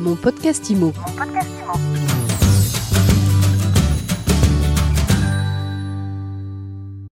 Mon 0.00 0.16
podcast 0.16 0.70
IMO. 0.70 0.94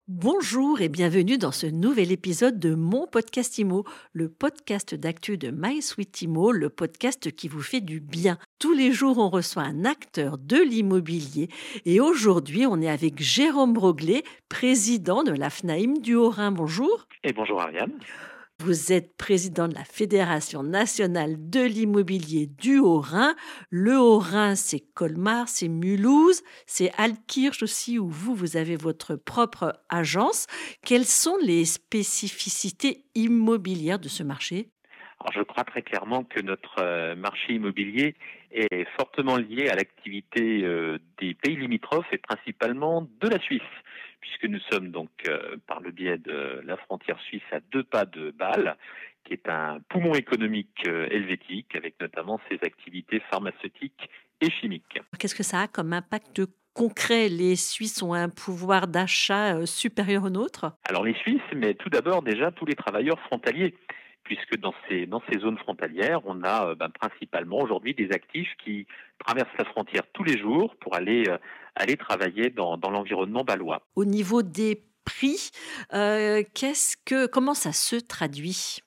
Bonjour 0.07 0.81
et 0.81 0.89
bienvenue 0.89 1.37
dans 1.37 1.51
ce 1.51 1.67
nouvel 1.67 2.13
épisode 2.13 2.61
de 2.61 2.77
mon 2.77 3.09
podcast 3.09 3.59
IMO, 3.59 3.83
le 4.13 4.29
podcast 4.29 4.95
d'actu 4.95 5.37
de 5.37 5.51
My 5.51 5.83
Sweet 5.83 6.23
IMO, 6.23 6.53
le 6.53 6.69
podcast 6.69 7.35
qui 7.35 7.49
vous 7.49 7.61
fait 7.61 7.81
du 7.81 7.99
bien. 7.99 8.39
Tous 8.61 8.73
les 8.73 8.93
jours, 8.93 9.19
on 9.19 9.31
reçoit 9.31 9.65
un 9.65 9.85
acteur 9.85 10.39
de 10.39 10.59
l'immobilier 10.59 11.49
et 11.87 11.99
aujourd'hui, 11.99 12.67
on 12.67 12.81
est 12.81 12.89
avec 12.89 13.21
Jérôme 13.21 13.73
Broglet, 13.73 14.23
président 14.49 15.25
de 15.25 15.33
la 15.33 15.51
FNAIM 15.51 15.99
du 15.99 16.15
Haut-Rhin. 16.15 16.53
Bonjour. 16.53 17.09
Et 17.25 17.33
bonjour 17.33 17.61
Ariane. 17.61 17.99
Vous 18.59 18.91
êtes 18.91 19.17
président 19.19 19.69
de 19.69 19.75
la 19.75 19.85
Fédération 19.85 20.63
nationale 20.63 21.35
de 21.39 21.61
l'immobilier 21.61 22.47
du 22.47 22.79
Haut-Rhin. 22.79 23.35
Le 23.71 23.99
Haut-Rhin, 23.99 24.55
c'est 24.55 24.81
Colmar, 24.95 25.47
c'est 25.47 25.69
Mulhouse, 25.69 26.43
c'est 26.65 26.91
Altkirch 26.97 27.63
aussi, 27.63 27.99
où 27.99 28.09
vous, 28.09 28.35
vous 28.35 28.57
avez 28.57 28.77
votre 28.77 29.15
propre 29.15 29.83
agence. 29.91 30.47
Quelles 30.85 31.05
sont 31.05 31.37
les 31.43 31.67
spécificités 31.67 33.05
immobilières 33.15 33.99
de 33.99 34.09
ce 34.09 34.23
marché? 34.23 34.71
Alors, 35.21 35.33
je 35.35 35.43
crois 35.43 35.65
très 35.65 35.83
clairement 35.83 36.25
que 36.25 36.41
notre 36.41 36.77
euh, 36.81 37.15
marché 37.15 37.55
immobilier 37.55 38.17
est 38.53 38.87
fortement 38.99 39.37
lié 39.37 39.69
à 39.69 39.75
l'activité 39.75 40.65
euh, 40.65 40.99
des 41.19 41.35
pays 41.35 41.57
limitrophes 41.57 42.11
et 42.11 42.19
principalement 42.19 43.07
de 43.21 43.29
la 43.29 43.39
Suisse 43.39 43.63
puisque 44.21 44.45
nous 44.45 44.61
sommes 44.71 44.91
donc 44.91 45.11
euh, 45.29 45.57
par 45.67 45.81
le 45.81 45.91
biais 45.91 46.19
de 46.19 46.61
la 46.65 46.77
frontière 46.77 47.19
suisse 47.21 47.43
à 47.53 47.61
deux 47.61 47.85
pas 47.85 48.05
de 48.05 48.31
Bâle, 48.31 48.77
qui 49.25 49.33
est 49.33 49.49
un 49.49 49.81
poumon 49.89 50.15
économique 50.15 50.85
euh, 50.87 51.09
helvétique, 51.11 51.75
avec 51.75 52.01
notamment 52.01 52.41
ses 52.49 52.59
activités 52.63 53.21
pharmaceutiques 53.31 54.09
et 54.41 54.51
chimiques. 54.51 54.99
Qu'est-ce 55.19 55.35
que 55.35 55.43
ça 55.43 55.63
a 55.63 55.69
comme 55.69 55.93
impact 55.93 56.43
concret? 56.75 57.29
Les 57.29 57.57
Suisses 57.57 58.03
ont 58.03 58.15
un 58.15 58.29
pouvoir 58.29 58.87
d'achat 58.87 59.57
euh, 59.57 59.67
supérieur 59.67 60.25
au 60.25 60.31
nôtre? 60.31 60.73
Alors 60.89 61.05
les 61.05 61.15
Suisses, 61.15 61.41
mais 61.55 61.75
tout 61.75 61.91
d'abord 61.91 62.23
déjà 62.23 62.51
tous 62.53 62.67
les 62.67 62.75
travailleurs 62.75 63.19
frontaliers 63.21 63.75
puisque 64.27 64.59
dans 64.59 64.75
ces, 64.89 65.07
dans 65.07 65.23
ces 65.31 65.39
zones 65.39 65.59
frontalières, 65.59 66.21
on 66.25 66.43
a 66.45 66.75
ben, 66.75 66.91
principalement 66.91 67.61
aujourd'hui 67.61 67.95
des 67.95 68.11
actifs 68.13 68.53
qui 68.63 68.87
traversent 69.25 69.57
la 69.59 69.65
frontière 69.65 70.03
tous 70.13 70.25
les 70.25 70.39
jours 70.39 70.77
pour 70.77 70.95
aller 70.95 71.25
aller 71.77 71.97
travailler 71.97 72.51
dans, 72.51 72.79
l'environnement 72.91 73.45
balois. 73.45 73.83
Au 73.95 74.05
niveau 74.05 74.43
des 74.43 74.83
prix, 75.05 75.51
euh, 75.93 76.43
qu'est-ce 76.55 76.97
que, 77.05 77.27
comment 77.27 77.55
ça 77.55 77.73
se 77.73 77.97
traduit? 77.97 78.79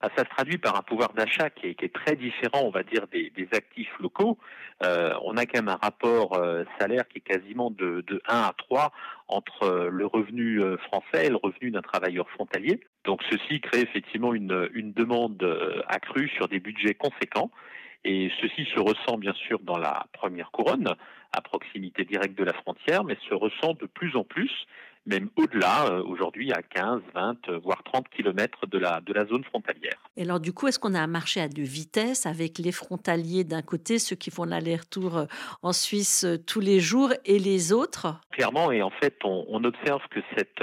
Ah, 0.00 0.08
ça 0.16 0.24
se 0.24 0.30
traduit 0.30 0.58
par 0.58 0.76
un 0.76 0.82
pouvoir 0.82 1.12
d'achat 1.12 1.48
qui 1.50 1.68
est, 1.68 1.94
très 1.94 2.16
différent, 2.16 2.62
on 2.64 2.70
va 2.70 2.82
dire, 2.82 3.06
des, 3.12 3.48
actifs 3.52 3.96
locaux. 4.00 4.36
Euh, 4.82 5.14
on 5.22 5.36
a 5.36 5.46
quand 5.46 5.58
même 5.60 5.68
un 5.68 5.76
rapport 5.76 6.36
euh, 6.36 6.64
salaire 6.80 7.06
qui 7.06 7.18
est 7.18 7.20
quasiment 7.20 7.70
de, 7.70 8.04
1 8.26 8.34
à 8.34 8.52
3 8.56 8.90
entre 9.28 9.88
le 9.92 10.06
revenu 10.06 10.60
français 10.78 11.26
et 11.26 11.28
le 11.28 11.36
revenu 11.36 11.70
d'un 11.70 11.82
travailleur 11.82 12.28
frontalier. 12.30 12.80
Donc 13.04 13.22
ceci 13.30 13.60
crée 13.60 13.80
effectivement 13.80 14.34
une, 14.34 14.68
une 14.74 14.92
demande 14.92 15.42
accrue 15.88 16.28
sur 16.36 16.48
des 16.48 16.60
budgets 16.60 16.94
conséquents. 16.94 17.50
Et 18.04 18.30
ceci 18.40 18.64
se 18.74 18.80
ressent 18.80 19.16
bien 19.16 19.34
sûr 19.34 19.60
dans 19.60 19.78
la 19.78 20.06
première 20.12 20.50
couronne, 20.50 20.94
à 21.32 21.40
proximité 21.40 22.04
directe 22.04 22.36
de 22.36 22.44
la 22.44 22.52
frontière, 22.52 23.04
mais 23.04 23.16
se 23.28 23.34
ressent 23.34 23.74
de 23.74 23.86
plus 23.86 24.16
en 24.16 24.24
plus, 24.24 24.50
même 25.06 25.30
au-delà, 25.36 25.86
euh, 25.86 26.02
aujourd'hui 26.04 26.52
à 26.52 26.62
15, 26.62 27.00
20, 27.14 27.48
euh, 27.48 27.58
voire 27.58 27.82
30 27.84 28.08
kilomètres 28.08 28.66
de 28.66 28.78
la, 28.78 29.00
de 29.00 29.12
la 29.12 29.24
zone 29.26 29.42
frontalière. 29.44 29.96
Et 30.16 30.22
alors 30.22 30.40
du 30.40 30.52
coup, 30.52 30.68
est-ce 30.68 30.78
qu'on 30.78 30.94
a 30.94 31.00
un 31.00 31.08
marché 31.08 31.40
à 31.40 31.48
deux 31.48 31.62
vitesses 31.62 32.26
avec 32.26 32.58
les 32.58 32.70
frontaliers 32.70 33.44
d'un 33.44 33.62
côté, 33.62 33.98
ceux 33.98 34.14
qui 34.14 34.30
font 34.30 34.44
l'aller-retour 34.44 35.16
euh, 35.16 35.24
en 35.62 35.72
Suisse 35.72 36.26
tous 36.46 36.60
les 36.60 36.80
jours, 36.80 37.12
et 37.24 37.38
les 37.38 37.72
autres? 37.72 38.20
Clairement, 38.30 38.70
et 38.70 38.82
en 38.82 38.90
fait, 38.90 39.16
on, 39.24 39.44
on 39.48 39.64
observe 39.64 40.02
que 40.10 40.20
cette, 40.36 40.62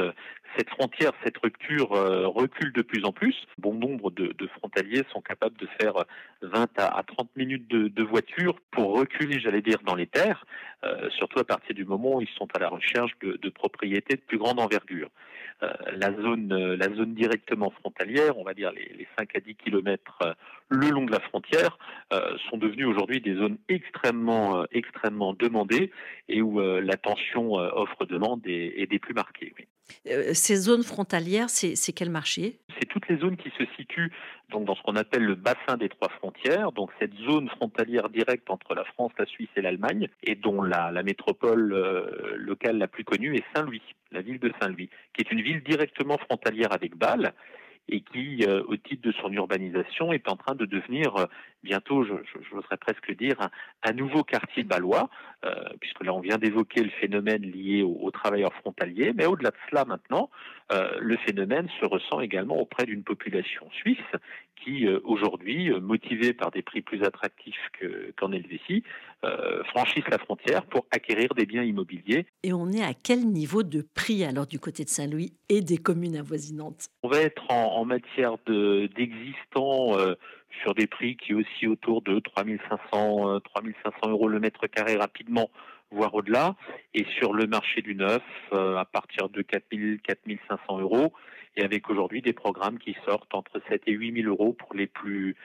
cette 0.58 0.70
frontière, 0.70 1.12
cette 1.24 1.38
rupture 1.38 1.94
euh, 1.94 2.28
recule 2.28 2.72
de 2.74 2.82
plus 2.82 3.06
en 3.06 3.12
plus. 3.12 3.36
Bon 3.58 3.74
nombre 3.74 4.12
de, 4.12 4.34
frontaliers 4.58 5.04
sont 5.12 5.22
capables 5.22 5.58
de 5.58 5.68
faire 5.80 5.94
20 6.42 6.68
à, 6.80 7.04
30 7.04 7.30
minutes 7.36 7.68
de, 7.68 8.04
voiture 8.04 8.56
pour 8.72 8.98
reculer, 8.98 9.40
j'allais 9.40 9.62
dire, 9.62 9.80
dans 9.86 9.96
les 9.96 10.08
terres, 10.08 10.46
euh, 10.84 11.10
surtout 11.12 11.40
à 11.40 11.44
partir 11.44 11.76
du 11.76 11.86
moment 11.86 12.16
où 12.16 12.22
ils 12.22 12.30
sont 12.38 12.48
à 12.56 12.60
la 12.60 12.70
recherche 12.70 13.12
de, 13.22 13.50
propriétés 13.50 14.16
de 14.16 14.22
plus 14.22 14.38
grande 14.38 14.60
envergure. 14.60 15.10
Euh, 15.62 15.72
la 15.96 16.14
zone, 16.14 16.74
la 16.74 16.88
zone 16.96 17.14
directement 17.14 17.70
frontalière, 17.70 18.38
on 18.38 18.44
va 18.44 18.54
dire 18.54 18.72
les, 18.72 18.92
les 18.98 19.08
5 19.18 19.36
à 19.36 19.40
10 19.40 19.56
kilomètres 19.56 20.36
le 20.70 20.90
long 20.90 21.06
de 21.06 21.12
la 21.12 21.20
frontière, 21.20 21.78
sont 22.50 22.58
devenues 22.58 22.86
aujourd'hui 22.86 23.22
des 23.22 23.36
zones 23.36 23.58
extrêmement, 23.68 24.66
extrêmement 24.72 25.34
demandées 25.34 25.92
et 26.28 26.42
où 26.42 26.60
la 26.60 26.96
tension 26.96 27.54
offre-demande 27.54 28.42
est, 28.46 28.82
est, 28.82 28.88
des 28.88 29.00
plus 29.00 29.14
marquées. 29.14 29.54
Euh, 30.08 30.34
ces 30.34 30.56
zones 30.56 30.84
frontalières, 30.84 31.50
c'est 31.50 31.94
quel 31.94 32.10
marché? 32.10 32.60
C'est 32.80 32.88
toutes 32.88 33.08
les 33.08 33.18
zones 33.18 33.38
qui 33.38 33.52
se 33.58 33.64
situent 33.78 34.12
dans 34.50 34.76
ce 34.76 34.82
qu'on 34.82 34.96
appelle 34.96 35.24
le 35.24 35.36
bassin 35.36 35.78
des 35.78 35.90
trois 35.90 36.10
frontières, 36.10 36.72
donc 36.72 36.90
cette 37.00 37.14
zone 37.16 37.50
frontalière 37.50 38.10
directe 38.10 38.50
entre 38.50 38.74
la 38.74 38.84
France, 38.84 39.12
la 39.20 39.26
Suisse 39.26 39.50
et 39.56 39.62
l'Allemagne, 39.62 40.08
et 40.24 40.36
dont 40.36 40.62
la, 40.62 40.92
métropole 41.04 41.74
euh, 41.74 42.36
locale 42.36 42.78
la 42.78 42.88
plus 42.88 43.04
connue 43.04 43.36
est 43.36 43.44
Saint-Louis, 43.56 43.82
la 44.12 44.22
ville 44.22 44.40
de 44.40 44.52
Saint-Louis, 44.60 44.90
qui 45.14 45.22
est 45.22 45.32
une 45.32 45.42
ville 45.42 45.64
directement 45.64 46.18
frontalière 46.18 46.74
avec 46.74 46.96
Bâle 46.96 47.34
et 47.88 48.02
qui, 48.02 48.44
euh, 48.46 48.64
au 48.68 48.78
titre 48.78 49.08
de 49.08 49.12
son 49.14 49.32
urbanisation, 49.32 50.14
est 50.14 50.28
en 50.30 50.36
train 50.36 50.56
de 50.56 50.66
devenir 50.66 51.16
euh, 51.16 51.26
bientôt, 51.64 52.04
je, 52.04 52.14
je, 52.34 52.76
presque 52.78 53.16
dire, 53.18 53.38
un, 53.84 53.94
nouveau 53.94 54.24
quartier 54.24 54.64
balois, 54.64 55.10
euh, 55.46 55.54
puisque 55.80 56.04
là 56.04 56.14
on 56.14 56.20
vient 56.20 56.38
d'évoquer 56.38 56.84
le 56.84 56.90
phénomène 56.90 57.42
lié 57.42 57.82
aux, 57.82 58.12
travailleurs 58.12 58.54
frontaliers, 58.54 59.14
mais 59.16 59.26
au-delà 59.26 59.52
de 59.52 59.58
cela 59.70 59.86
maintenant, 59.86 60.30
le 61.00 61.18
phénomène 61.18 61.68
se 61.80 61.86
ressent 61.86 62.20
également 62.20 62.58
auprès 62.58 62.86
d'une 62.86 63.04
population 63.04 63.70
suisse 63.72 63.98
qui, 64.64 64.88
aujourd'hui, 65.04 65.72
motivée 65.82 66.34
par 66.34 66.52
des 66.52 66.62
prix 66.62 66.82
plus 66.82 67.04
attractifs 67.04 67.70
qu'en 68.18 68.32
Helvétie, 68.32 68.84
franchissent 69.66 70.10
la 70.10 70.18
frontière 70.18 70.66
pour 70.66 70.86
acquérir 70.92 71.34
des 71.34 71.46
biens 71.46 71.64
immobiliers. 71.64 72.26
Et 72.44 72.54
on 72.54 72.72
est 72.72 72.84
à 72.84 72.94
quel 72.94 73.26
niveau 73.26 73.64
de 73.64 73.82
prix 73.82 74.24
alors 74.24 74.48
du 74.48 74.60
côté 74.60 74.84
de 74.84 74.90
Saint-Louis 74.90 75.34
et 75.50 75.62
des 75.62 75.78
communes 75.78 76.16
avoisinantes? 76.16 76.90
On 77.04 77.10
va 77.10 77.20
être 77.20 77.44
en, 77.50 77.78
en 77.78 77.86
matière 77.86 78.38
d'existants 78.48 79.98
euh, 79.98 80.16
sur 80.62 80.74
des 80.74 80.88
prix 80.88 81.16
qui 81.18 81.34
aussi 81.34 81.68
autour 81.68 82.02
de 82.02 82.20
3500, 82.20 83.40
3500 83.42 83.92
euh, 84.04 84.10
euros 84.10 84.28
le 84.28 84.40
mètre 84.40 84.68
carré 84.68 84.96
rapidement, 84.96 85.50
voire 85.92 86.14
au-delà. 86.14 86.56
Et 86.94 87.06
sur 87.18 87.34
le 87.34 87.48
marché 87.48 87.82
du 87.82 87.96
neuf, 87.96 88.24
euh, 88.54 88.78
à 88.78 88.86
partir 88.86 89.30
de 89.30 89.42
4000, 89.42 90.00
4500 90.02 90.80
euros. 90.80 91.14
Et 91.60 91.64
avec 91.64 91.90
aujourd'hui 91.90 92.22
des 92.22 92.32
programmes 92.32 92.80
qui 92.80 92.96
sortent 93.06 93.36
entre 93.36 93.62
7 93.68 93.82
et 93.88 93.92
8000 93.92 94.28
euros 94.30 94.54
pour 94.54 94.74
les 94.74 94.88
plus, 94.88 95.36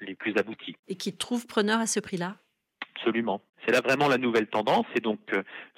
les 0.00 0.16
plus 0.16 0.36
aboutis. 0.36 0.74
Et 0.88 0.96
qui 0.96 1.16
trouvent 1.16 1.46
preneur 1.46 1.78
à 1.78 1.86
ce 1.86 2.00
prix-là? 2.00 2.38
Absolument. 2.96 3.40
C'est 3.64 3.70
là 3.70 3.80
vraiment 3.80 4.08
la 4.08 4.18
nouvelle 4.18 4.48
tendance 4.48 4.86
et 4.96 5.00
donc 5.00 5.20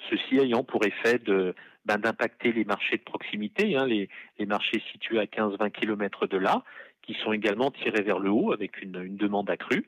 ceci 0.09 0.39
ayant 0.39 0.63
pour 0.63 0.83
effet 0.83 1.19
de 1.19 1.53
ben, 1.85 1.97
d'impacter 1.97 2.51
les 2.51 2.65
marchés 2.65 2.97
de 2.97 3.03
proximité, 3.03 3.77
hein, 3.77 3.85
les, 3.85 4.09
les, 4.39 4.45
marchés 4.47 4.81
situés 4.91 5.19
à 5.19 5.25
15-20 5.25 5.69
km 5.69 6.25
de 6.25 6.37
là, 6.37 6.63
qui 7.03 7.13
sont 7.23 7.31
également 7.31 7.69
tirés 7.69 8.01
vers 8.01 8.17
le 8.17 8.31
haut 8.31 8.51
avec 8.51 8.81
une, 8.81 8.99
une 9.03 9.17
demande 9.17 9.49
accrue 9.49 9.85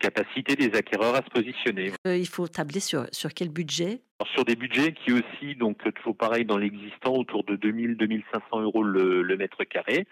capacité 0.00 0.56
des 0.56 0.76
acquéreurs 0.76 1.14
à 1.14 1.18
se 1.18 1.30
positionner. 1.30 1.92
Euh, 2.06 2.16
il 2.16 2.26
faut 2.26 2.48
tabler 2.48 2.80
sur, 2.80 3.06
sur 3.12 3.32
quel 3.32 3.50
budget? 3.50 4.00
Sur 4.34 4.44
des 4.44 4.56
budgets 4.56 4.92
qui 4.92 5.12
aussi, 5.12 5.54
donc 5.54 5.78
toujours 5.94 6.16
pareil 6.16 6.44
dans 6.44 6.58
l'existant, 6.58 7.14
autour 7.14 7.44
de 7.44 7.56
2000-2500 7.56 8.62
euros 8.62 8.82
le, 8.82 9.22
le, 9.22 9.36
mètre 9.36 9.64
carré, 9.64 10.06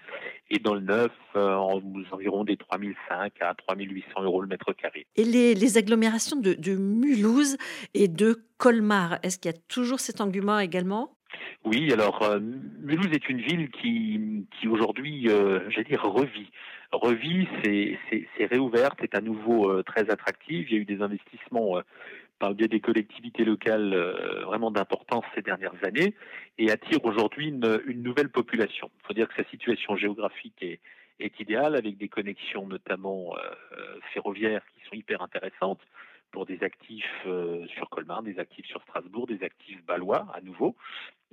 et 0.50 0.59
dans 0.59 0.75
le 0.75 0.81
neuf, 0.81 1.12
euh, 1.37 1.54
en, 1.54 1.82
environ 2.12 2.44
des 2.44 2.56
3005 2.56 3.32
à 3.41 3.54
3800 3.54 4.22
euros 4.22 4.41
le 4.41 4.49
mètre 4.49 4.72
carré. 4.72 5.06
Et 5.16 5.25
les, 5.25 5.54
les 5.54 5.76
agglomérations 5.76 6.38
de, 6.38 6.55
de 6.55 6.76
Mulhouse 6.76 7.56
et 7.94 8.08
de 8.08 8.44
Colmar, 8.56 9.19
est-ce 9.23 9.38
qu'il 9.38 9.50
y 9.50 9.55
a 9.55 9.58
toujours 9.69 10.00
cet 10.00 10.20
engouement 10.20 10.58
également? 10.58 11.18
Oui, 11.69 11.93
alors 11.93 12.23
euh, 12.23 12.41
Mulhouse 12.41 13.12
est 13.12 13.29
une 13.29 13.41
ville 13.41 13.70
qui, 13.70 14.47
qui 14.59 14.69
aujourd'hui, 14.69 15.29
euh, 15.29 15.61
j'allais 15.69 15.88
dire, 15.88 16.03
revit. 16.03 16.50
Revit, 16.93 17.47
c'est 17.62 18.47
réouverte, 18.47 19.03
est 19.03 19.15
à 19.15 19.20
nouveau 19.20 19.70
euh, 19.70 19.82
très 19.82 20.11
attractive. 20.11 20.67
Il 20.70 20.75
y 20.75 20.79
a 20.79 20.81
eu 20.81 20.87
des 20.87 21.03
investissements 21.03 21.75
par 22.38 22.50
le 22.50 22.55
biais 22.55 22.69
des 22.69 22.81
collectivités 22.81 23.44
locales 23.44 23.94
vraiment 24.47 24.70
d'importance 24.70 25.25
ces 25.35 25.43
dernières 25.43 25.75
années 25.82 26.15
et 26.56 26.70
attire 26.70 27.05
aujourd'hui 27.05 27.49
une, 27.49 27.81
une, 27.87 28.03
nouvelle 28.03 28.31
population. 28.31 28.91
Il 29.03 29.06
faut 29.09 29.12
dire 29.12 29.29
que 29.29 29.43
sa 29.43 29.49
situation 29.50 29.97
géographique 29.97 30.62
est, 30.62 30.79
est 31.19 31.38
idéale 31.41 31.75
avec 31.75 31.99
des 31.99 32.09
connexions 32.09 32.67
notamment 32.67 33.35
ferroviaires 34.15 34.62
qui 34.75 34.88
sont 34.88 34.94
hyper 34.94 35.20
intéressantes 35.20 35.81
pour 36.31 36.47
des 36.47 36.63
actifs 36.63 37.27
sur 37.69 37.89
Colmar, 37.91 38.23
des 38.23 38.39
actifs 38.39 38.67
sur 38.67 38.83
Strasbourg, 38.83 39.27
des 39.27 39.43
actifs 39.43 39.85
balois 39.85 40.27
à 40.35 40.41
nouveau, 40.41 40.77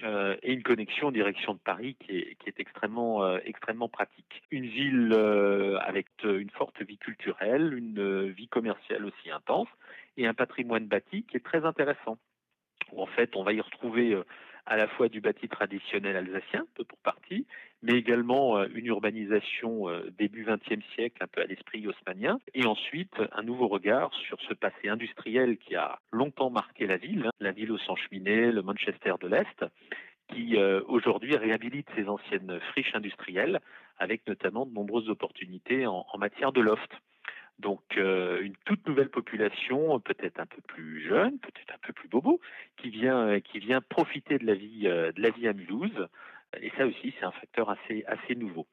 et 0.01 0.53
une 0.53 0.63
connexion 0.63 1.07
en 1.07 1.11
direction 1.11 1.53
de 1.53 1.59
Paris 1.59 1.95
qui 1.99 2.17
est, 2.17 2.59
extrêmement, 2.59 3.37
extrêmement 3.39 3.89
pratique. 3.89 4.43
Une 4.51 4.65
ville 4.65 5.13
avec 5.81 6.07
une 6.23 6.49
forte 6.49 6.81
vie 6.81 6.97
culturelle, 6.97 7.73
une 7.73 8.29
vie 8.29 8.47
commerciale 8.47 9.05
aussi 9.05 9.31
intense, 9.31 9.69
et 10.17 10.27
un 10.27 10.33
patrimoine 10.33 10.85
bâti 10.85 11.23
qui 11.23 11.37
est 11.37 11.45
très 11.45 11.65
intéressant. 11.65 12.17
Où 12.91 13.01
en 13.01 13.07
fait, 13.07 13.35
on 13.35 13.43
va 13.43 13.53
y 13.53 13.61
retrouver 13.61 14.17
à 14.65 14.77
la 14.77 14.87
fois 14.87 15.09
du 15.09 15.21
bâti 15.21 15.47
traditionnel 15.47 16.15
alsacien, 16.15 16.65
peu 16.73 16.83
pour 16.83 16.97
partie, 16.99 17.45
mais 17.81 17.93
également 17.93 18.57
euh, 18.57 18.67
une 18.73 18.87
urbanisation 18.87 19.89
euh, 19.89 20.09
début 20.17 20.45
XXe 20.45 20.83
siècle, 20.95 21.23
un 21.23 21.27
peu 21.27 21.41
à 21.41 21.45
l'esprit 21.45 21.85
haussmanien, 21.87 22.39
et 22.53 22.65
ensuite 22.65 23.13
un 23.31 23.43
nouveau 23.43 23.67
regard 23.67 24.13
sur 24.13 24.39
ce 24.41 24.53
passé 24.53 24.89
industriel 24.89 25.57
qui 25.57 25.75
a 25.75 25.99
longtemps 26.11 26.49
marqué 26.49 26.87
la 26.87 26.97
ville, 26.97 27.25
hein, 27.27 27.31
la 27.39 27.51
ville 27.51 27.71
aux 27.71 27.77
sans 27.77 27.95
cheminée, 27.95 28.51
le 28.51 28.61
Manchester 28.61 29.13
de 29.21 29.27
l'Est, 29.27 29.65
qui 30.29 30.57
euh, 30.57 30.81
aujourd'hui 30.87 31.35
réhabilite 31.37 31.87
ses 31.95 32.09
anciennes 32.09 32.59
friches 32.71 32.95
industrielles, 32.95 33.59
avec 33.97 34.27
notamment 34.27 34.65
de 34.65 34.73
nombreuses 34.73 35.09
opportunités 35.09 35.85
en 35.87 36.05
matière 36.17 36.51
de 36.51 36.61
loft. 36.61 36.91
Donc 37.59 37.83
euh, 37.97 38.41
une 38.41 38.55
toute 38.65 38.85
nouvelle 38.87 39.09
population, 39.09 39.99
peut-être 39.99 40.39
un 40.39 40.45
peu 40.45 40.61
plus 40.67 41.07
jeune, 41.07 41.39
peut-être 41.39 41.73
un 41.73 41.79
peu 41.81 41.93
plus 41.93 42.09
bobo, 42.09 42.41
qui 42.77 42.89
vient 42.89 43.39
qui 43.39 43.59
vient 43.59 43.81
profiter 43.81 44.37
de 44.37 44.45
la 44.45 44.55
vie 44.55 44.87
euh, 44.87 45.11
de 45.13 45.21
la 45.21 45.29
vie 45.29 45.47
à 45.47 45.53
Mulhouse. 45.53 46.07
Et 46.61 46.71
ça 46.77 46.85
aussi, 46.85 47.13
c'est 47.19 47.25
un 47.25 47.31
facteur 47.31 47.69
assez 47.69 48.03
assez 48.07 48.35
nouveau. 48.35 48.67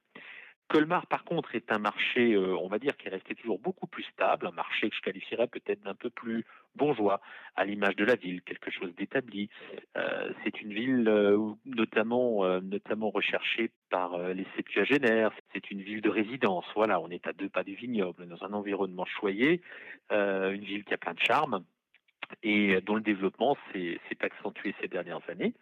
Colmar, 0.73 1.07
par 1.07 1.25
contre, 1.25 1.55
est 1.55 1.71
un 1.71 1.79
marché, 1.79 2.33
euh, 2.33 2.57
on 2.57 2.67
va 2.67 2.79
dire, 2.79 2.97
qui 2.97 3.07
est 3.07 3.11
resté 3.11 3.35
toujours 3.35 3.59
beaucoup 3.59 3.87
plus 3.87 4.05
stable, 4.05 4.47
un 4.47 4.53
marché 4.53 4.89
que 4.89 4.97
je 4.97 5.03
qualifierais 5.03 5.47
peut-être 5.47 5.83
d'un 5.83 5.95
peu 5.95 6.09
plus 6.09 6.47
bourgeois, 6.77 7.21
à 7.57 7.67
l'image 7.67 7.95
de 7.97 8.07
la 8.07 8.15
ville, 8.15 8.41
quelque 8.41 8.71
chose 8.71 8.95
d'établi. 8.95 9.51
Euh, 9.99 10.33
c'est 10.43 10.63
une 10.63 10.73
ville 10.73 11.07
euh, 11.09 11.37
notamment, 11.67 12.59
notamment 12.63 13.11
recherchée 13.11 13.71
par 13.91 14.17
les 14.33 14.47
septuagénaires. 14.57 15.33
C'est 15.53 15.71
une 15.71 15.83
ville 15.83 16.01
de 16.01 16.09
résidence. 16.09 16.65
Voilà, 16.75 17.01
on 17.01 17.11
est 17.11 17.27
à 17.27 17.35
deux 17.35 17.51
pas 17.51 17.65
du 17.65 17.75
vignoble, 17.75 18.27
dans 18.27 18.43
un 18.43 18.55
environnement 18.55 19.05
choyé, 19.05 19.61
une 20.11 20.65
ville 20.65 20.85
qui 20.85 20.95
a 20.95 20.97
plein 20.97 21.13
de 21.13 21.21
charme 21.21 21.65
et 22.43 22.81
dont 22.81 22.95
le 22.95 23.03
développement 23.03 23.59
s'est 23.75 23.99
accentué 24.23 24.75
ces 24.81 24.89
dernières 24.89 25.21
années 25.29 25.53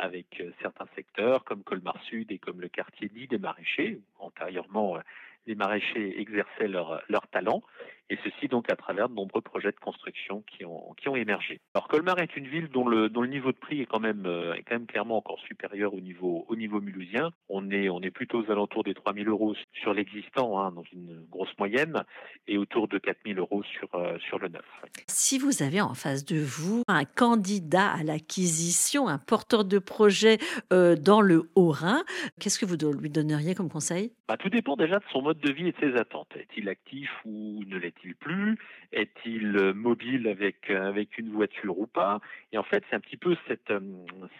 avec 0.00 0.40
euh, 0.40 0.50
certains 0.62 0.86
secteurs 0.94 1.44
comme 1.44 1.62
Colmar 1.62 2.00
Sud 2.04 2.32
et 2.32 2.38
comme 2.38 2.60
le 2.60 2.68
quartier 2.68 3.08
dit 3.08 3.28
des 3.28 3.38
maraîchers. 3.38 4.00
Antérieurement, 4.18 4.96
euh, 4.96 5.00
les 5.46 5.54
maraîchers 5.54 6.18
exerçaient 6.20 6.68
leur, 6.68 7.02
leur 7.08 7.26
talent, 7.28 7.62
et 8.10 8.18
ceci 8.24 8.48
donc 8.48 8.70
à 8.70 8.76
travers 8.76 9.08
de 9.08 9.14
nombreux 9.14 9.40
projets 9.40 9.70
de 9.70 9.78
construction 9.78 10.42
qui 10.42 10.64
ont, 10.64 10.92
qui 11.00 11.08
ont 11.08 11.16
émergé. 11.16 11.60
Alors 11.74 11.88
Colmar 11.88 12.18
est 12.18 12.36
une 12.36 12.48
ville 12.48 12.68
dont 12.68 12.86
le, 12.86 13.08
dont 13.08 13.22
le 13.22 13.28
niveau 13.28 13.52
de 13.52 13.56
prix 13.56 13.80
est 13.80 13.86
quand 13.86 14.00
même, 14.00 14.26
euh, 14.26 14.52
est 14.54 14.64
quand 14.64 14.74
même 14.74 14.86
clairement 14.86 15.16
encore 15.16 15.38
supérieur 15.46 15.94
au 15.94 16.00
niveau, 16.00 16.44
au 16.48 16.56
niveau 16.56 16.80
mulhousien. 16.80 17.30
On 17.48 17.70
est, 17.70 17.88
on 17.88 18.00
est 18.02 18.10
plutôt 18.10 18.42
aux 18.44 18.50
alentours 18.50 18.82
des 18.82 18.94
3 18.94 19.14
000 19.14 19.28
euros 19.28 19.54
sur 19.72 19.94
l'existant, 19.94 20.60
hein, 20.60 20.72
dans 20.72 20.82
une 20.92 21.24
grosse 21.30 21.56
moyenne, 21.58 22.02
et 22.48 22.58
autour 22.58 22.88
de 22.88 22.98
4 22.98 23.18
000 23.24 23.38
euros 23.38 23.62
sur, 23.62 23.88
euh, 23.94 24.18
sur 24.18 24.38
le 24.40 24.48
neuf. 24.48 24.66
Si 25.06 25.38
vous 25.38 25.62
avez 25.62 25.80
en 25.80 25.94
face 25.94 26.24
de 26.24 26.40
vous 26.40 26.82
un 26.88 27.04
candidat 27.04 27.92
à 27.92 28.02
l'acquisition, 28.02 29.06
un 29.06 29.18
porteur 29.18 29.64
de 29.64 29.78
projet 29.78 30.38
euh, 30.72 30.96
dans 30.96 31.20
le 31.20 31.48
Haut-Rhin, 31.54 32.02
qu'est-ce 32.40 32.58
que 32.58 32.66
vous 32.66 32.76
lui 32.98 33.10
donneriez 33.10 33.54
comme 33.54 33.70
conseil? 33.70 34.12
Bah, 34.26 34.36
Tout 34.36 34.50
dépend 34.50 34.74
déjà 34.74 34.98
de 34.98 35.04
son 35.12 35.22
mode 35.22 35.38
de 35.38 35.52
vie 35.52 35.68
et 35.68 35.72
de 35.72 35.78
ses 35.78 35.96
attentes. 35.96 36.28
Est-il 36.36 36.68
actif 36.68 37.08
ou 37.24 37.62
ne 37.66 37.76
l'est-il? 37.76 37.99
Plus? 38.14 38.56
Est-il 38.92 39.56
euh, 39.56 39.72
mobile 39.72 40.28
avec, 40.28 40.70
euh, 40.70 40.88
avec 40.88 41.18
une 41.18 41.30
voiture 41.32 41.78
ou 41.78 41.86
pas? 41.86 42.20
Et 42.52 42.58
en 42.58 42.62
fait, 42.62 42.82
c'est 42.88 42.96
un 42.96 43.00
petit 43.00 43.16
peu 43.16 43.36
cette, 43.46 43.70
euh, 43.70 43.80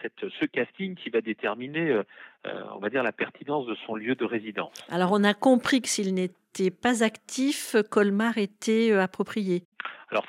cette, 0.01 0.29
ce 0.39 0.45
casting 0.45 0.95
qui 0.95 1.09
va 1.09 1.21
déterminer, 1.21 2.01
on 2.45 2.79
va 2.79 2.89
dire, 2.89 3.03
la 3.03 3.11
pertinence 3.11 3.65
de 3.67 3.75
son 3.85 3.95
lieu 3.95 4.15
de 4.15 4.25
résidence. 4.25 4.73
Alors, 4.89 5.11
on 5.11 5.23
a 5.23 5.33
compris 5.33 5.81
que 5.81 5.87
s'il 5.87 6.13
n'était 6.13 6.71
pas 6.71 7.03
actif, 7.03 7.75
Colmar 7.89 8.37
était 8.37 8.91
approprié. 8.93 9.63
Alors 10.11 10.25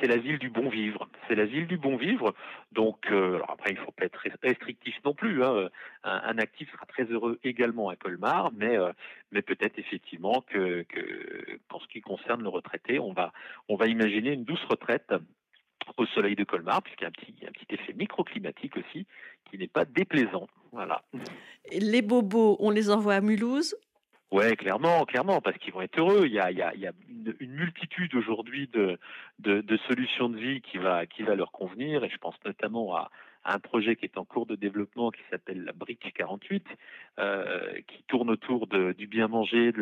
c'est 0.00 0.06
la 0.06 0.16
ville 0.16 0.38
du 0.38 0.48
bon 0.48 0.70
vivre, 0.70 1.08
c'est 1.28 1.34
la 1.34 1.44
du 1.44 1.76
bon 1.76 1.96
vivre. 1.96 2.34
Donc 2.72 3.10
euh, 3.10 3.38
après 3.48 3.72
il 3.72 3.76
faut 3.76 3.92
pas 3.92 4.06
être 4.06 4.18
restrictif 4.42 4.96
non 5.04 5.12
plus. 5.12 5.44
Hein. 5.44 5.68
Un, 6.04 6.38
actif 6.38 6.72
sera 6.72 6.86
très 6.86 7.04
heureux 7.04 7.38
également 7.44 7.90
à 7.90 7.96
Colmar, 7.96 8.50
mais 8.56 8.78
euh, 8.78 8.92
peut-être 9.30 9.78
effectivement 9.78 10.42
que, 10.48 10.86
ce 10.94 11.86
qui 11.88 12.00
concerne 12.00 12.42
le 12.42 12.48
retraité, 12.48 12.98
on 12.98 13.12
va 13.12 13.32
on 13.68 13.76
va 13.76 13.86
imaginer 13.88 14.32
une 14.32 14.44
douce 14.44 14.64
retraite 14.70 15.12
au 15.98 16.06
soleil 16.06 16.34
de 16.34 16.44
Colmar, 16.44 16.82
puisqu'il 16.82 17.02
y 17.02 17.06
a 17.06 17.08
un 17.08 17.12
petit, 17.12 17.34
un 17.46 17.52
petit 17.52 17.74
effet 17.74 17.92
microclimatique 17.92 18.76
aussi 18.76 19.06
qui 19.50 19.58
n'est 19.58 19.68
pas 19.68 19.84
déplaisant. 19.84 20.48
Voilà. 20.72 21.02
Les 21.70 22.02
bobos, 22.02 22.56
on 22.58 22.70
les 22.70 22.90
envoie 22.90 23.14
à 23.14 23.20
Mulhouse 23.20 23.76
Ouais, 24.32 24.56
clairement, 24.56 25.04
clairement, 25.04 25.40
parce 25.40 25.56
qu'ils 25.58 25.72
vont 25.72 25.82
être 25.82 25.98
heureux. 25.98 26.26
Il 26.26 26.32
y 26.32 26.40
a, 26.40 26.50
il 26.50 26.58
y 26.58 26.62
a, 26.62 26.74
il 26.74 26.80
y 26.80 26.86
a 26.88 26.92
une, 27.08 27.52
multitude 27.52 28.14
aujourd'hui 28.14 28.68
de, 28.68 28.98
de, 29.38 29.60
de, 29.60 29.76
solutions 29.88 30.28
de 30.28 30.36
vie 30.36 30.60
qui 30.62 30.78
va, 30.78 31.06
qui 31.06 31.22
va 31.22 31.36
leur 31.36 31.52
convenir, 31.52 32.02
et 32.04 32.08
je 32.08 32.18
pense 32.18 32.34
notamment 32.44 32.96
à, 32.96 33.10
un 33.46 33.58
projet 33.58 33.96
qui 33.96 34.04
est 34.04 34.18
en 34.18 34.24
cours 34.24 34.46
de 34.46 34.56
développement 34.56 35.10
qui 35.10 35.22
s'appelle 35.30 35.64
la 35.64 35.72
Brique 35.72 36.12
48, 36.14 36.66
euh, 37.18 37.80
qui 37.86 38.02
tourne 38.08 38.30
autour 38.30 38.66
de, 38.66 38.92
du 38.92 39.06
bien 39.06 39.28
manger, 39.28 39.72
de 39.72 39.80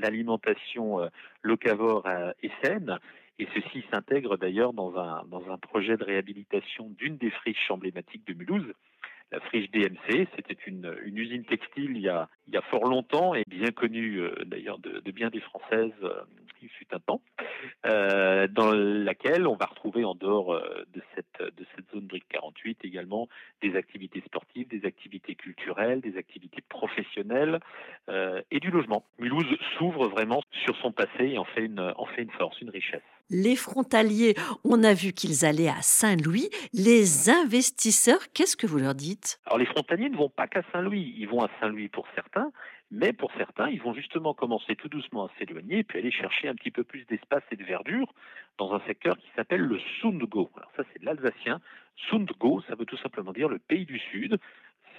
l'alimentation 0.00 0.98
la, 0.98 1.04
de 1.04 1.08
euh, 1.08 1.10
locavore 1.42 2.06
euh, 2.06 2.32
et 2.42 2.50
saine. 2.62 2.98
Et 3.38 3.48
ceci 3.54 3.84
s'intègre 3.90 4.36
d'ailleurs 4.36 4.72
dans 4.72 4.96
un, 4.96 5.24
dans 5.24 5.50
un 5.50 5.58
projet 5.58 5.96
de 5.96 6.04
réhabilitation 6.04 6.90
d'une 6.90 7.16
des 7.16 7.30
friches 7.30 7.70
emblématiques 7.70 8.26
de 8.26 8.34
Mulhouse, 8.34 8.72
la 9.32 9.40
friche 9.40 9.70
DMC. 9.70 10.28
C'était 10.36 10.56
une, 10.66 10.94
usine 11.06 11.44
textile 11.44 11.96
il 11.96 12.02
y, 12.02 12.08
a, 12.08 12.28
fort 12.70 12.84
longtemps 12.84 13.34
et 13.34 13.44
bien 13.48 13.70
connue 13.70 14.20
euh, 14.20 14.34
d'ailleurs 14.44 14.78
de, 14.78 15.10
bien 15.10 15.30
des 15.30 15.40
Françaises, 15.40 15.92
euh, 16.02 16.22
il 16.62 16.68
fut 16.68 16.86
un 16.92 17.00
temps, 17.00 17.20
euh, 17.86 18.46
dans 18.46 18.70
laquelle 18.72 19.46
on 19.48 19.56
va 19.56 19.66
retrouver 19.66 20.04
en 20.04 20.14
dehors 20.14 20.54
de 20.54 21.02
cette, 21.14 21.42
zone 21.92 22.06
brique 22.06 22.28
48 22.28 22.84
également 22.84 23.28
des 23.62 23.74
activités 23.74 24.22
sportives, 24.26 24.68
des 24.68 24.86
activités 24.86 25.34
culturelles, 25.34 26.00
des 26.00 26.16
activités 26.16 26.62
professionnelles 26.68 27.58
et 28.50 28.60
du 28.60 28.70
logement. 28.70 29.04
Mulhouse 29.18 29.58
s'ouvre 29.76 30.08
vraiment 30.08 30.42
sur 30.64 30.76
son 30.76 30.92
passé 30.92 31.24
et 31.24 31.38
en 31.38 31.44
fait 31.44 31.64
une 31.64 32.30
force, 32.38 32.60
une 32.60 32.70
richesse. 32.70 33.02
Les 33.34 33.56
frontaliers, 33.56 34.34
on 34.62 34.84
a 34.84 34.92
vu 34.92 35.14
qu'ils 35.14 35.46
allaient 35.46 35.70
à 35.70 35.80
Saint-Louis. 35.80 36.50
Les 36.74 37.30
investisseurs, 37.30 38.20
qu'est-ce 38.34 38.58
que 38.58 38.66
vous 38.66 38.76
leur 38.76 38.94
dites? 38.94 39.40
Alors 39.46 39.56
les 39.56 39.64
frontaliers 39.64 40.10
ne 40.10 40.18
vont 40.18 40.28
pas 40.28 40.46
qu'à 40.46 40.62
Saint-Louis, 40.70 41.14
ils 41.16 41.26
vont 41.26 41.42
à 41.42 41.48
Saint-Louis 41.58 41.88
pour 41.88 42.06
certains, 42.14 42.52
mais 42.90 43.14
pour 43.14 43.32
certains, 43.38 43.70
ils 43.70 43.80
vont 43.80 43.94
justement 43.94 44.34
commencer 44.34 44.76
tout 44.76 44.90
doucement 44.90 45.24
à 45.24 45.30
s'éloigner, 45.38 45.82
puis 45.82 45.98
aller 45.98 46.10
chercher 46.10 46.48
un 46.48 46.54
petit 46.54 46.70
peu 46.70 46.84
plus 46.84 47.06
d'espace 47.06 47.42
et 47.50 47.56
de 47.56 47.64
verdure 47.64 48.12
dans 48.58 48.74
un 48.74 48.80
secteur 48.86 49.16
qui 49.16 49.28
s'appelle 49.34 49.62
le 49.62 49.80
Sundgau. 50.02 50.50
Alors 50.54 50.70
ça, 50.76 50.82
c'est 50.92 51.02
l'alsacien. 51.02 51.58
Sundgau, 52.10 52.60
ça 52.68 52.74
veut 52.74 52.84
tout 52.84 52.98
simplement 52.98 53.32
dire 53.32 53.48
le 53.48 53.58
pays 53.58 53.86
du 53.86 53.98
Sud. 53.98 54.38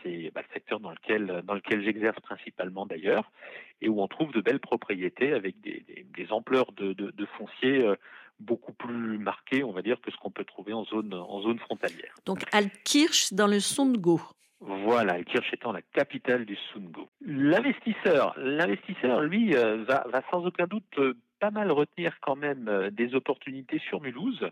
C'est 0.01 0.31
bah, 0.33 0.41
le 0.41 0.53
secteur 0.55 0.79
dans 0.79 0.91
lequel, 0.91 1.83
j'exerce 1.83 2.19
principalement 2.21 2.87
d'ailleurs, 2.87 3.31
et 3.79 3.89
où 3.89 4.01
on 4.01 4.07
trouve 4.07 4.31
de 4.31 4.41
belles 4.41 4.59
propriétés 4.59 5.33
avec 5.33 5.61
des, 5.61 6.31
ampleurs 6.31 6.71
de, 6.71 6.93
de, 6.93 7.11
de 7.11 7.25
foncier 7.37 7.85
euh, 7.85 7.95
beaucoup 8.39 8.73
plus 8.73 9.17
marquées, 9.17 9.63
on 9.63 9.71
va 9.71 9.81
dire, 9.81 9.99
que 10.01 10.11
ce 10.11 10.17
qu'on 10.17 10.31
peut 10.31 10.45
trouver 10.45 10.73
en 10.73 10.83
zone, 10.85 11.13
en 11.13 11.41
zone 11.41 11.59
frontalière. 11.59 12.13
Donc 12.25 12.43
Altkirch 12.51 13.33
dans 13.33 13.47
le 13.47 13.59
Sundgau. 13.59 14.21
Voilà, 14.65 15.21
Kirch 15.25 15.51
étant 15.53 15.73
la 15.73 15.81
capitale 15.81 16.45
du 16.45 16.55
Sungo. 16.55 17.09
L'investisseur, 17.19 18.33
l'investisseur, 18.37 19.21
lui, 19.21 19.53
euh, 19.55 19.83
va, 19.83 20.05
va, 20.07 20.21
sans 20.31 20.45
aucun 20.45 20.67
doute 20.67 20.85
euh, 20.99 21.15
pas 21.41 21.51
mal 21.51 21.69
retenir 21.69 22.17
quand 22.21 22.37
même 22.37 22.69
euh, 22.69 22.89
des 22.89 23.13
opportunités 23.13 23.79
sur 23.89 23.99
Mulhouse, 23.99 24.47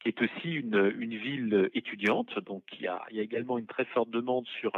qui 0.00 0.08
est 0.08 0.20
aussi 0.20 0.54
une, 0.54 0.92
une 0.98 1.16
ville 1.16 1.70
étudiante. 1.74 2.36
Donc 2.40 2.64
il 2.72 2.82
y, 2.82 2.88
a, 2.88 3.02
il 3.10 3.18
y 3.18 3.20
a 3.20 3.22
également 3.22 3.56
une 3.56 3.66
très 3.66 3.84
forte 3.84 4.10
demande 4.10 4.46
sur 4.60 4.72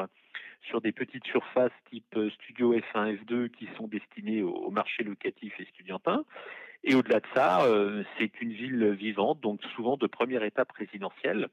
sur 0.68 0.80
des 0.80 0.92
petites 0.92 1.26
surfaces 1.26 1.72
type 1.90 2.18
studio 2.34 2.74
F1, 2.74 3.18
F2 3.18 3.50
qui 3.50 3.68
sont 3.76 3.86
destinées 3.86 4.42
au, 4.42 4.52
au 4.52 4.70
marché 4.70 5.02
locatif 5.02 5.52
et 5.60 5.64
studientin. 5.66 6.24
Et 6.84 6.94
au-delà 6.94 7.20
de 7.20 7.26
ça, 7.34 7.64
euh, 7.64 8.04
c'est 8.18 8.40
une 8.40 8.52
ville 8.52 8.90
vivante, 8.92 9.40
donc 9.40 9.62
souvent 9.74 9.96
de 9.96 10.06
première 10.06 10.42
étape 10.42 10.70
résidentielle, 10.72 11.48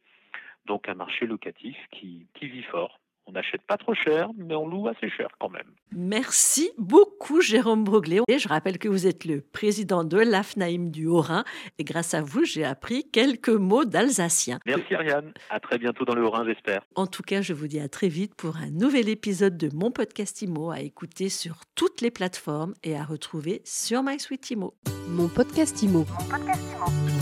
donc 0.66 0.88
un 0.88 0.94
marché 0.94 1.26
locatif 1.26 1.78
qui, 1.92 2.28
qui 2.34 2.48
vit 2.48 2.64
fort. 2.64 3.00
On 3.28 3.34
n'achète 3.34 3.62
pas 3.63 3.78
trop 3.78 3.94
cher, 3.94 4.30
mais 4.36 4.56
on 4.56 4.68
loue 4.68 4.88
assez 4.88 5.10
cher 5.10 5.28
quand 5.40 5.50
même. 5.50 5.68
Merci 5.92 6.72
beaucoup, 6.78 7.42
Jérôme 7.42 7.84
Broglet. 7.84 8.20
Et 8.28 8.40
je 8.40 8.48
rappelle 8.48 8.78
que 8.78 8.88
vous 8.90 9.08
êtes 9.08 9.25
le 9.25 9.42
président 9.42 10.04
de 10.04 10.18
l'AFNAIM 10.18 10.90
du 10.90 11.06
Haut-Rhin. 11.08 11.44
Et 11.78 11.84
grâce 11.84 12.13
à 12.13 12.22
vous, 12.22 12.44
j'ai 12.44 12.66
appris 12.66 13.10
quelques 13.12 13.50
mots 13.50 13.86
d'alsacien. 13.86 14.60
Merci, 14.66 14.96
Ariane. 14.96 15.34
À 15.50 15.60
très 15.60 15.78
bientôt 15.78 16.04
dans 16.06 16.16
le 16.16 16.25
Haut-Rhin, 16.25 16.46
j'espère. 16.46 16.82
En 16.96 17.08
tout 17.08 17.24
cas, 17.24 17.42
je 17.42 17.54
vous 17.54 17.68
dis 17.68 17.80
à 17.80 17.90
très 17.90 18.08
vite 18.08 18.36
pour 18.36 18.58
un 18.58 18.70
nouvel 18.72 19.08
épisode 19.10 19.58
de 19.58 19.70
mon 19.74 19.92
podcast 19.92 20.42
IMO 20.42 20.72
à 20.72 20.80
écouter 20.80 21.30
sur 21.30 21.62
toutes 21.75 22.01
les 22.01 22.12
plateformes 22.12 22.74
et 22.84 22.98
à 22.98 23.04
retrouver 23.04 23.62
sur 23.66 24.04
MySweetImo. 24.04 24.74
Mon 25.08 25.28
podcast 25.28 25.82
IMO. 25.84 26.00
Mon 26.00 26.30
podcast 26.30 26.62
IMO. 26.74 27.21